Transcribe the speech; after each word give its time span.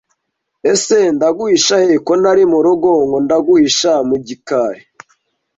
Ese 0.71 0.97
ndaguhisha 1.15 1.75
he 1.83 1.93
ko 2.05 2.13
ntari 2.21 2.43
mu 2.51 2.59
rugo 2.65 2.89
ngo 3.05 3.17
ndaguhisha 3.25 3.91
mu 4.07 4.15
gikari 4.27 4.81